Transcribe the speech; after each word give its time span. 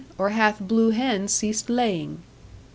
Or 0.17 0.29
hath 0.29 0.59
blue 0.59 0.89
hen 0.89 1.27
ceased 1.27 1.69
laying?' 1.69 2.23